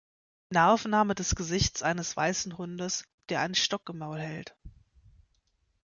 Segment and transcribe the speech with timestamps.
[0.49, 4.55] Nahaufnahme des Gesichts eines weißen Hundes, der einen Stock im Maul hält.